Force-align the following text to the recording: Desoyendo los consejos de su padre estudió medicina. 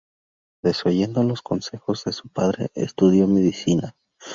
Desoyendo 0.63 1.21
los 1.21 1.43
consejos 1.43 2.05
de 2.05 2.11
su 2.11 2.27
padre 2.29 2.71
estudió 2.73 3.27
medicina. 3.27 3.95